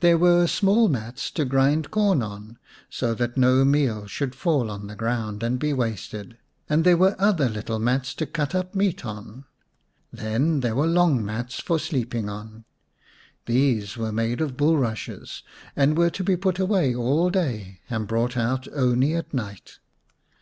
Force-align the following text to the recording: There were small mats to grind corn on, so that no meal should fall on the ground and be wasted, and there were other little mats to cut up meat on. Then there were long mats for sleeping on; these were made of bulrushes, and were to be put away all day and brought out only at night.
There 0.00 0.18
were 0.18 0.46
small 0.46 0.90
mats 0.90 1.30
to 1.30 1.46
grind 1.46 1.90
corn 1.90 2.20
on, 2.22 2.58
so 2.90 3.14
that 3.14 3.38
no 3.38 3.64
meal 3.64 4.06
should 4.06 4.34
fall 4.34 4.70
on 4.70 4.88
the 4.88 4.94
ground 4.94 5.42
and 5.42 5.58
be 5.58 5.72
wasted, 5.72 6.36
and 6.68 6.84
there 6.84 6.98
were 6.98 7.16
other 7.18 7.48
little 7.48 7.78
mats 7.78 8.12
to 8.16 8.26
cut 8.26 8.54
up 8.54 8.74
meat 8.74 9.06
on. 9.06 9.46
Then 10.12 10.60
there 10.60 10.74
were 10.74 10.86
long 10.86 11.24
mats 11.24 11.60
for 11.60 11.78
sleeping 11.78 12.28
on; 12.28 12.66
these 13.46 13.96
were 13.96 14.12
made 14.12 14.42
of 14.42 14.58
bulrushes, 14.58 15.42
and 15.74 15.96
were 15.96 16.10
to 16.10 16.22
be 16.22 16.36
put 16.36 16.58
away 16.58 16.94
all 16.94 17.30
day 17.30 17.80
and 17.88 18.06
brought 18.06 18.36
out 18.36 18.68
only 18.74 19.14
at 19.14 19.32
night. 19.32 19.78